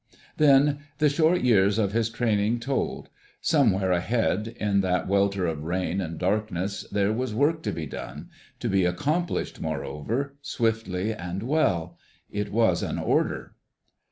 [0.37, 3.09] Then the short years of his training told.
[3.39, 8.67] Somewhere ahead, in that welter of rain and darkness, there was work to be done—to
[8.67, 11.99] be accomplished, moreover, swiftly and well.
[12.31, 13.53] It was an order.